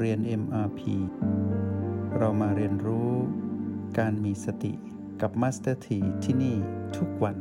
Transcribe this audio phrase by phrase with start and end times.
[0.00, 0.80] เรียน MRP
[2.18, 3.10] เรามาเรียนรู้
[3.98, 4.72] การมีสติ
[5.20, 6.56] กับ Master T ที่ที่นี่
[6.96, 7.36] ทุกวัน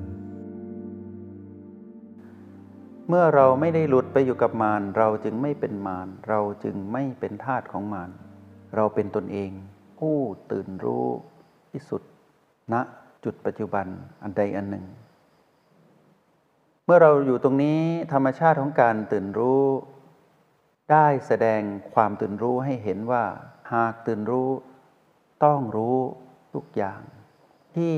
[3.07, 8.09] เมื่อเราไม่ได้หลุดไปอยู่กับมารเราจึงไม่เป็นมารเราจึงไม่เป็นทาสของมาร
[8.75, 9.51] เราเป็นตนเอง
[9.99, 10.17] ผู้
[10.51, 11.07] ตื่นรู้
[11.71, 12.01] ที่สุด
[12.73, 12.75] ณ
[13.23, 13.85] จุดปัจจุบัน
[14.23, 14.85] อันใดอันหนึ่ง
[16.85, 17.81] เมื่อเราอยู่ตรงนี้
[18.13, 19.63] ธรรมชาติของการตื่นรู้
[20.91, 21.61] ได้แสดง
[21.93, 23.25] ความตื่นรู้ให้เห็นว่า
[23.73, 24.49] หากตื่นรู้
[25.43, 25.97] ต้องรู้
[26.53, 27.01] ทุกอย่าง
[27.75, 27.95] ที่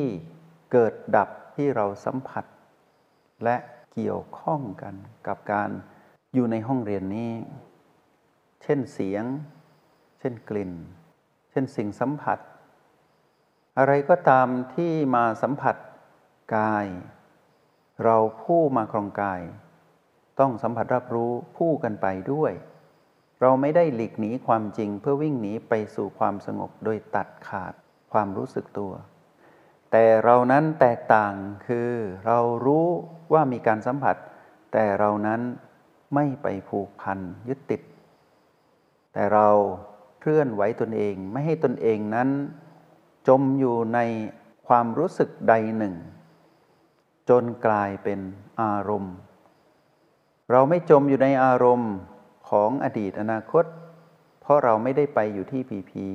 [0.71, 2.45] เกิดดับที่เราสัมผัส
[3.43, 3.57] และ
[3.93, 4.95] เกี่ยวข้องกัน
[5.27, 5.69] กับการ
[6.33, 7.33] อยู่ในห้องเรียนนี้
[8.63, 9.23] เช่นเสียง
[10.19, 10.71] เช่นกลิ่น
[11.51, 12.39] เช่นสิ่งสัมผัส
[13.77, 15.75] อะไรก็ตามที่มาสัมผัส
[16.55, 16.87] กาย
[18.03, 19.41] เราผู้มาครองกาย
[20.39, 22.51] ต้องสัมผัสรับรู้ผู้กันไปด้วย
[23.41, 27.73] เราไม่ได้หลีกหนีความจริงเพื่อวิ่งหนีไปสู่ความสงบโดยตัดขาด
[28.11, 28.91] ความรู้สึกตัว
[29.91, 31.33] แต่เรานั้นแตกต่าง
[31.67, 31.89] คือ
[32.25, 32.87] เรารู้
[33.33, 34.15] ว่ามีการสัมผัส
[34.73, 35.41] แต่เรานั้น
[36.15, 37.81] ไม่ไปผูกพันยึดติด
[39.13, 39.47] แต่เรา
[40.19, 42.29] เคลื่อนไหวตนเองไม่ให้ตนเองนั้น
[43.27, 43.99] จมอยู่ใน
[44.67, 45.95] ความรู้สึกใดหนึ่ง
[47.29, 48.19] จนกลายเป็น
[48.61, 49.15] อารมณ์
[50.51, 51.93] เราไม่จมอยู่ในอารมณ์
[52.49, 53.65] ของอดีตอนาคต
[54.41, 56.05] เพราะเราไม่ได้ไปอยู่ที่พีพี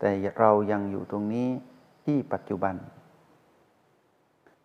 [0.00, 0.10] แต่
[0.40, 1.48] เรายังอยู่ตรงนี้
[2.04, 2.74] ที่ปัจจุบัน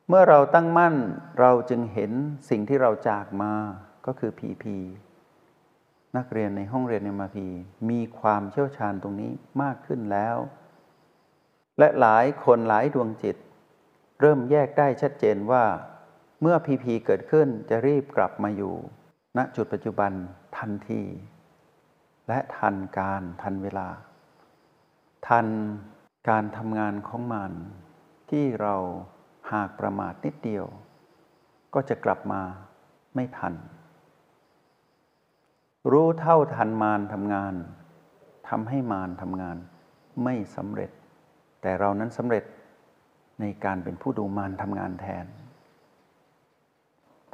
[0.08, 0.96] เมื่อเราตั้งมั่น
[1.40, 2.12] เราจึงเห็น
[2.50, 3.54] สิ่งที่เราจากมา
[4.06, 4.78] ก็คือพีพี
[6.18, 7.48] นักเรียนในห้องเรียนในมาพี
[7.90, 9.32] มีความเชี่ยวชาญตรงนี้
[9.62, 10.38] มากขึ้นแล้ว
[11.80, 13.36] และหลายคนหลายดวงจิต
[14.22, 15.64] เริ่มแยกได้ชัดเจนว่า
[16.42, 18.76] เมื่อพีพีเกิดขึ้นจะรีบกลับมาอยู่
[19.38, 20.12] ณจุดปัจจุบัน
[20.58, 21.02] ทันที
[22.28, 23.90] และทันการทันเวลา
[25.28, 25.48] ทัน
[26.30, 27.52] การทำงานของมัน
[28.30, 28.76] ที่เรา
[29.52, 30.66] หากประมาทนิดเดียว
[31.74, 32.42] ก็จะกลับมา
[33.16, 33.54] ไม่ทัน
[35.92, 37.54] รู้เท่าทันมารทำงาน
[38.50, 39.58] ทำให้มารทำงาน
[40.24, 40.92] ไม่สำเร็จ
[41.62, 42.44] แต่เรานั้นสำเร็จ
[43.40, 45.26] ในการเป็นผู้ดูมารทำงานแทน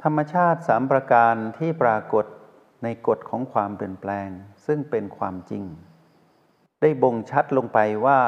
[0.02, 2.26] ธรรมชาติสามประการที่ปรากฏ
[2.82, 4.28] ในกฎของความเปลี่ยนแปลง
[4.66, 5.64] ซึ่งเป็นความจริง
[6.80, 8.20] ได้บ่งชัดลงไปว่า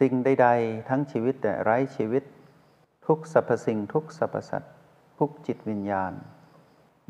[0.00, 2.24] สิ่งใด ๆ ทั้งชีวิตและไร้ชีวิต
[3.06, 4.74] ทุกสรรพสิ่งทุกสรรพสัตว์
[5.18, 6.12] ทุกจิตวิญญาณ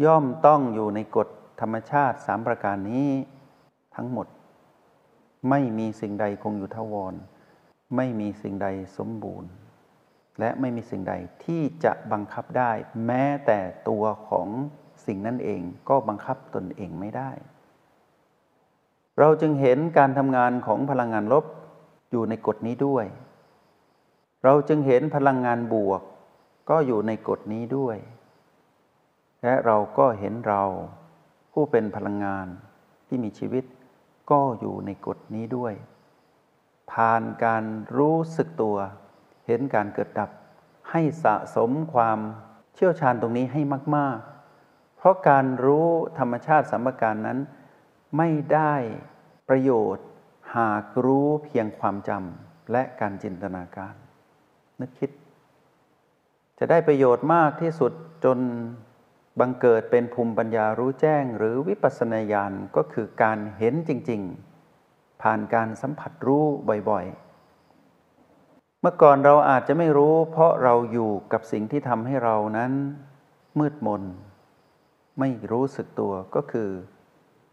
[0.04, 1.28] ย่อมต้องอยู่ในกฎ
[1.60, 3.10] ธรรมชาติสามประการนี้
[3.96, 4.26] ทั้งหมด
[5.50, 7.14] ไม่มีสิ่งใดคงอยู่ทวร
[7.96, 9.50] ไม่มีสิ่งใดสมบูรณ์
[10.40, 12.72] และไม่มีสิ่งใดที่จะบังคับได้
[13.06, 14.48] แม้แต่ตัวของ
[15.06, 17.30] สิ่งนั้นเองก็บังคับตนเองไม่ได้
[19.18, 21.44] เราจึงเห็นการทำงานของพลังงานลบ
[22.10, 23.06] อยู่ในกฎนี้ด้วย
[24.44, 26.02] เราจึงเห็นพลังงานบวก
[26.70, 27.96] ก็อยู่ในกฎนี้ด้วย
[29.42, 30.62] และเราก็เห็นเรา
[31.52, 32.46] ผู้เป็นพลังงาน
[33.08, 33.64] ที่มีชีวิต
[34.30, 35.74] ก็อยู่ในกฎนี้ด้วย
[36.92, 37.64] ผ่านการ
[37.96, 38.76] รู้สึกตัว
[39.48, 40.30] เห็นการเกิดดับ
[40.90, 42.18] ให้สะสมความ
[42.74, 43.60] เชี่ยวชาญตรงนี้ให้
[43.96, 44.18] มาก
[44.58, 45.88] ๆ เพราะการรู้
[46.18, 47.38] ธรรมชาติสัมปการนั้น
[48.16, 48.74] ไม่ได้
[49.48, 50.06] ประโยชน์
[50.56, 53.94] หากรู้เพียงความจำและการจินตนาการ
[54.80, 55.10] นึกคิด
[56.58, 57.92] จะได้ประโยชน์มากที่สุด
[58.24, 58.38] จน
[59.40, 64.22] บังเกิดเป็นภูมิปัญญารู้แจ้งหรือวิปัสสนาญาณก็คือการเห็นจริง
[64.72, 66.44] ๆ ผ่านการสัมผัสรู้
[66.90, 67.27] บ่อย ๆ
[68.82, 72.72] เมื่อก่อนเราอาจจะไม่รู้ เพราะเราอยู่กับสิ่งที่ทำให้เรานั้น
[73.58, 74.02] มืดมน
[75.20, 76.70] ไม่รู้สึกตัวก็คือ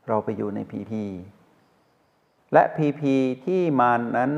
[0.07, 1.03] เราไปอยู่ในพีพี
[2.53, 3.15] และพีพี
[3.45, 4.31] ที่มานนั้น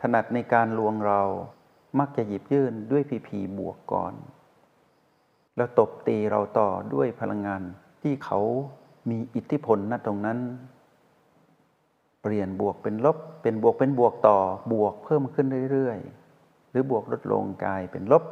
[0.00, 1.22] ถนัดในการลวงเรา
[1.98, 4.14] มักจะหยิบยื่นด้วยพีพีบวกก่อน
[5.56, 7.62] แล้วตบตีเราต่อด้วยพลังงาน
[8.02, 8.40] ที่เขา
[9.10, 10.38] มีอิทธิพลณตรงนั้น
[12.24, 14.38] เปลี่ยนบวกเป็นลบ เป็นบวกเป็นบวกต่อ
[14.72, 18.24] บวกเพิ่มขึ้นเรื่อยๆ หรือบวกลดลงกลายเป็นลบ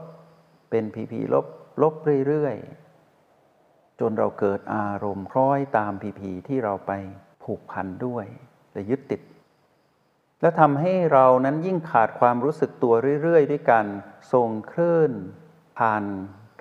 [0.70, 1.46] เป็นพีพีลบ
[1.82, 1.94] ลบ
[2.28, 6.92] เรื่อยๆ จนเราเกิดอารมณ์คล้อยตามพีพีที่เราไป
[7.42, 8.26] ผูกพันด้วย
[8.72, 9.20] และยึดติด
[10.40, 13.84] และทำให้เรานั้นยิ่งขาดความรู้สึกตัวเรื่อยๆ ด้วยกัน
[14.32, 15.12] ส่งคลื่น
[15.78, 16.04] ผ่าน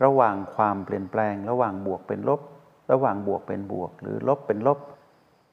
[0.04, 2.42] ระหว่างความเปลี่ยนแปลง ระหว่างบวกเป็นลบ
[2.92, 4.80] ระหว่างบวกเป็นบวก หรือลบเป็นลบ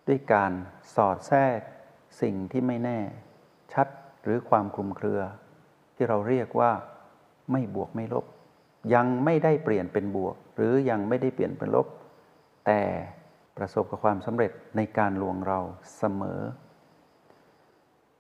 [0.08, 0.52] ด้วยการ
[0.94, 1.60] สอดแทรก
[2.22, 2.98] สิ่งที่ไม่แน่
[3.72, 3.88] ชัด
[4.22, 5.20] หรือความคลุมเครือ
[5.94, 6.72] ที่เราเรียกว่า
[7.52, 8.26] ไม่บวกไม่ลบ
[8.94, 11.86] ยังไม่ได้เปลี่ยนเป็นบวก หรือยังไม่ได้เปลี่ยนเป็นลบ
[12.66, 12.80] แต่
[13.56, 15.58] ประสบกับความสำเร็จในการลวงเรา
[15.96, 16.40] เสมอ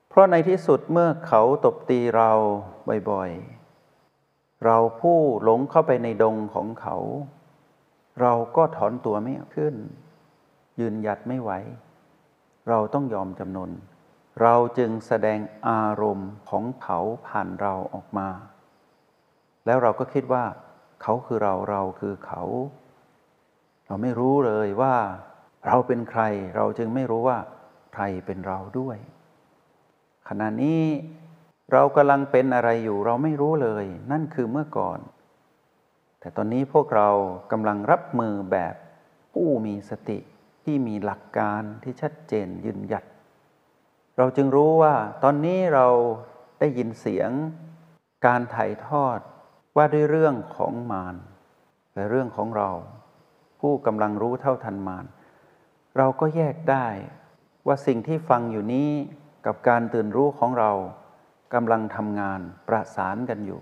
[0.08, 2.30] เพราะในที่สุดเมื่อเขาตบตีเรา
[3.10, 6.96] บ่อยๆ เราผู้หลงเข้าไปในดงของเขา
[8.20, 9.74] เราก็ถอนตัวไม่ขึ้น
[10.78, 11.50] ยืนหยัดไม่ไหว
[12.68, 13.70] เราต้องยอมจำนน
[14.42, 18.28] เราจึงแสดงอารมณ์ของเขาผ่านเราออกมา
[19.66, 20.44] แล้วเราก็คิดว่า
[21.02, 22.42] เขาคือเราเราคือเขา
[23.86, 24.96] เราไม่รู้เลยว่า
[25.66, 26.22] เราเป็นใคร
[26.56, 27.38] เราจึงไม่รู้ว่า
[27.92, 28.96] ใครเป็นเราด้วย
[30.28, 30.82] ขณะนี้
[31.72, 34.98] เรากำลังเป็นอะไรอยู่เราไม่รู้เลย นั่นคือเมื่อก่อน
[36.20, 37.08] แต่ตอนนี้พวกเรา
[37.52, 38.74] กำลังรับมือแบบ
[39.32, 40.18] ผู้มีสติ
[40.70, 43.04] ที่มีหลักการที่ชัดเจนยืนหยัด
[44.16, 45.86] เราจึงรู้ว่าตอนนี้เรา
[46.60, 47.30] ได้ยินเสียง
[48.26, 49.18] การถ่ายทอด
[49.76, 51.16] ว่าด้วยเรื่องของมาร
[51.94, 52.70] และเรื่องของเรา
[53.60, 55.06] ผู้กำลังรู้เท่าทันมาร
[55.96, 56.86] เราก็แยกได้
[57.66, 58.90] ว่าสิ่งที่ฟังอยู่นี้
[59.46, 60.70] กับการตื่นรู้ของเรา
[61.54, 63.60] กำลังทำงานประสานกันอยู่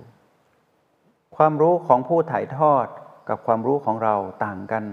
[1.37, 2.87] ความรู้ของผู้ถ่ายทอด
[3.29, 4.14] กับความรู้ของเรา
[4.44, 4.85] ต่างกัน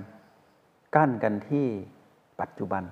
[0.96, 1.68] กั้นกันที่
[2.44, 2.84] ปัจจุบัน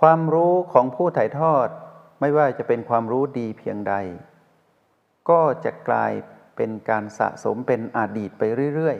[0.00, 1.68] ความรู้ของผู้ถ่ายทอด
[2.20, 3.94] ไม่ว่าจะเป็นความรู้ดีเพียงใด
[5.30, 6.12] ก็จะกลาย
[6.56, 8.42] เป็นการสะสมเป็นอดีตไป
[8.74, 8.98] เรื่อย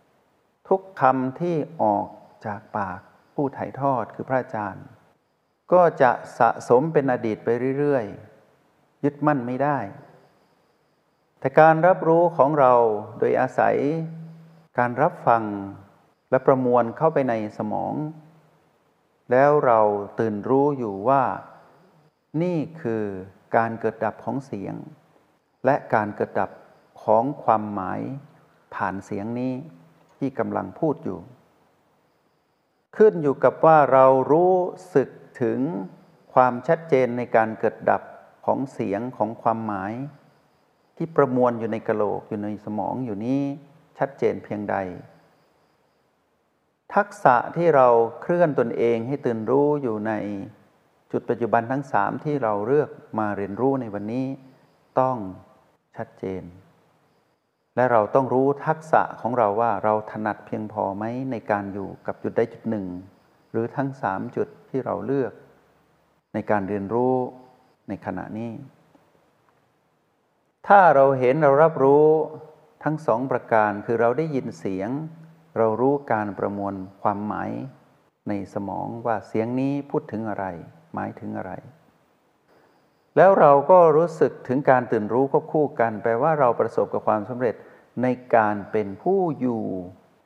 [0.00, 2.06] ๆ ทุกคำที่ออก
[2.46, 3.00] จากปาก
[3.34, 4.86] ผู้ถ่ายทอดคือพระอาจารย์
[5.72, 7.48] ก็จะสะสมเป็นอดีตไป
[7.78, 9.78] เรื่อยๆ ยึดมั่นไม่ได้
[11.38, 12.72] แต่การรับรู้ของเรา
[13.18, 13.76] โดยอาศัย
[14.78, 15.42] การรับฟัง
[16.32, 17.94] และประมวลเข้าไปในสมอง
[19.30, 19.80] แล้วเรา
[20.18, 21.22] ตื่นรู้อยู่ว่า
[22.42, 23.04] นี่คือ
[23.56, 24.74] การเกิดดับของเสียง
[25.64, 26.50] และการเกิดดับ
[27.02, 28.00] ของความหมาย
[28.74, 29.52] ผ่านเสียงนี้
[30.18, 31.18] ที่กำลังพูดอยู่
[32.96, 34.54] ขึ้นอยู่กับว่าเรารู้
[34.94, 35.08] สึก
[35.42, 35.60] ถึง
[36.34, 38.02] ความชัดเจนในการเกิดดับ
[38.46, 39.92] ของเสียงของความหมาย
[40.96, 43.40] ที่ประมวลอยู่ในกระโหลกอยู่ในสมองอยู่นี้
[43.98, 44.76] ชัดเจนเพียงใด
[46.94, 47.88] ทักษะที่เรา
[48.22, 50.12] เคลื่อนตนเองให้ตื่นรู้อยู่ใน
[51.12, 54.26] จุดปัจจุบันทั้งสามที่เราเลือกมาเรียนรู้ในวันนี้
[55.00, 55.16] ต้อง
[55.96, 56.42] ชัดเจน
[57.76, 62.86] และเราต้องรู้ทักษะของเราว่าเราถนัดเพียงพอไหมในการอยู่กับจุดใดจุดหนึ่ง
[63.52, 65.32] หรือทั้งสามจุดที่เราเลือก
[66.34, 67.14] ในการเรียนรู้
[67.88, 68.52] ในขณะนี้
[70.68, 72.06] ถ้าเราเห็นเรารับรู้
[72.84, 74.90] ทั้งสองประการคือเราได้ยินเสียง
[75.58, 77.50] เรารู้การประมวลความหมาย
[78.28, 80.46] ในสมองว่าเสียงนี้พูดถึงอะไร
[80.94, 81.52] หมายถึงอะไร
[83.16, 87.54] แล้วเราก็รู้สึกถึงการตื่นรู้ควบคู่กัน แปลว่าเราประสบกับความสำเร็จ
[88.02, 89.62] ในการเป็นผู้อยู่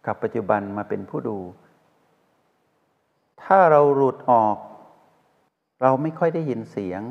[0.06, 1.38] กับปัจจุบันมาเป็นผู้ดู
[3.42, 4.56] ถ้าเราหลุดออก
[5.82, 7.02] เราไม่ค่อยได้ยินเสียง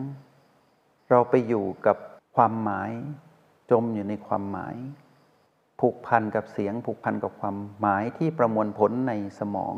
[1.10, 1.98] เราไปอยู่กับ
[2.36, 2.92] ความหมาย
[3.72, 4.76] จมอยู่ในความหมาย
[5.80, 9.76] ผูกพันกับเสียงผูกพันกับความหมายที่ประมวลผลในสมอง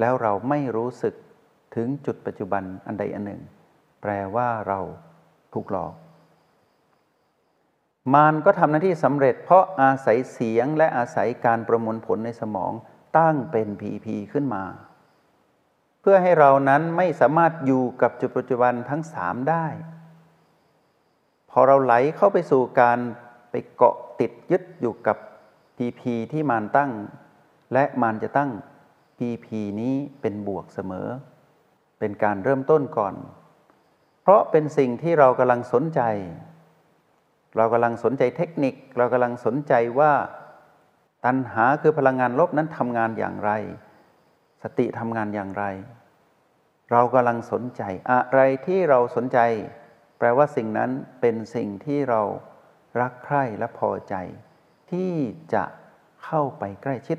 [0.00, 1.14] แล้วเราไม่รู้สึก
[1.74, 3.42] ถึงจุดปัจจุบันอันใดอันหนึ่ง
[4.02, 4.78] แปลว่าเรา
[5.54, 5.94] ถูกหลอก
[8.14, 12.72] มารก็ทำหน้าที่สำเร็จ เพราะอาศัยเสียงและอาศัยการประมวลผลในสมอง
[13.18, 14.64] ตั้งเป็นผีพีขึ้นมา
[16.00, 19.66] เพื่อให้เรานั้นไม่สามารถอยู่กับจุดปัจจุบันทั้งสามได้
[21.50, 22.98] พอเราไหลเข้าไปสู่การ
[23.50, 25.16] ไปเกาะติดยึดอยู่กับ
[25.76, 26.90] พีพีที่มารตั้ง
[27.72, 28.50] และมารจะตั้ง
[29.18, 31.08] พีพีนี้เป็นบวกเสมอ
[31.98, 33.14] เป็นการเริ่มต้นก่อน
[34.22, 36.00] เพราะเป็นสิ่งที่เรากำลังสนใจ
[37.56, 40.12] เรากำลังสนใจเทคนิค เรากำลังสนใจว่า
[41.24, 43.50] ตัณหาคือพลังงานลบนั้นทำงานอย่างไร
[44.62, 45.64] สติทำงานอย่างไร
[46.90, 49.38] เรากำลังสนใจอะไรที่เราสนใจ
[50.18, 50.90] แปลว่าสิ่งนั้น
[51.20, 52.22] เป็นสิ่งที่เรา
[53.00, 54.14] รักใคร่และพอใจ
[54.90, 55.12] ที่
[55.54, 55.64] จะ
[56.24, 57.18] เข้าไปใกล้ชิด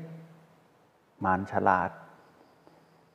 [1.24, 1.90] มารฉลาด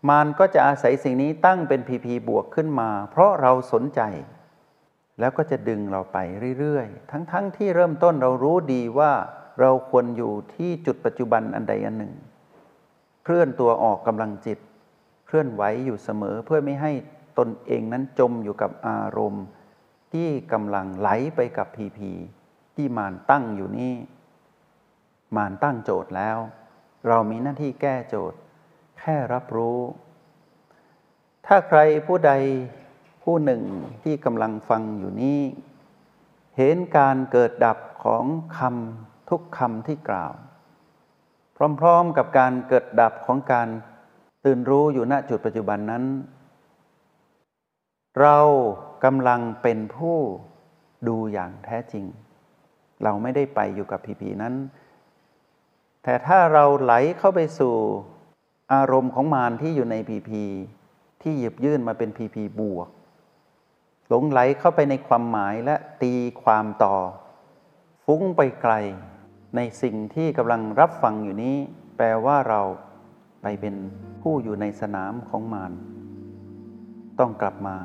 [0.10, 4.02] มารก็จะอาศัยสิ่งนี้ตั้งเป็นพีพีบวกขึ้นมา เพราะเราสนใจ
[5.20, 6.18] แล้วก็จะดึงเราไป
[6.60, 9.12] เรื่อยๆ ทั้งๆทที่เริ่มต้นเรารู้ดีว่า
[9.60, 12.14] เราควรอยู่ที่จุดปัจจุบันอันใดอันหนึ่ง
[13.24, 14.60] เคลื่อนตัวออกกำลังจิต
[15.26, 16.92] เคลื่อนไหวอยู่เสมอเพื่อไม่ให้
[17.38, 19.46] ตนเองนั้นจมอยู่กับอารมณ์
[20.14, 22.12] ที่กำลังไหลไปกับพีพี
[22.78, 23.96] ที่มารตั้งอยู่นี่
[25.36, 26.38] มารตั้งโจทย์แล้ว
[27.08, 28.38] เรามีหน้าที่แก้โจทย์
[29.00, 29.80] แค่รับรู้
[31.46, 32.32] ถ้าใครผู้ใด
[33.24, 33.62] ผู้หนึ่ง
[34.04, 35.40] ที่กำลังฟังอยู่นี้
[36.58, 38.26] เห็นการเกิดดับของ
[38.58, 40.34] คำทุกคำที่กล่าว
[41.80, 43.68] พร้อมๆกับการเกิดดับของการ
[44.46, 46.04] ตื่นรู้อยู่ณจุดปัจจุบันนั้น
[48.22, 48.38] เรา
[49.04, 50.18] กำลังเป็นผู้
[51.08, 52.06] ดูอย่างแท้จริง
[53.04, 54.54] เราไม่ได้ไปอยู่กับผีผีนั้น
[56.04, 57.76] แต่ถ้าเราไหลเข้าไปสู่
[58.74, 60.44] อารมณ์ของมารที่อยู่ในผีผี
[61.22, 62.90] ที่หยิบยื่นมาเป็นผีผีบวก
[64.08, 66.14] หลงไหลเข้าไปในความหมายและตี
[66.44, 66.96] ความต่อ
[68.06, 68.74] ฟุ้งไปไกล
[69.56, 71.56] ในสิ่งที่กำลังรับฟังอยู่นี้
[71.96, 72.62] แปลว่าเรา
[73.42, 73.76] ไปเป็น
[74.22, 75.72] ผู้อยู่ในสนามของมาร
[77.20, 77.78] ต้องกลับมา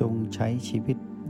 [0.00, 0.96] จงใช้ชีวิต